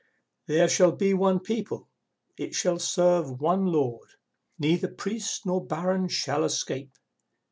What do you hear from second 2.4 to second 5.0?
shall serve one Lord, (Neither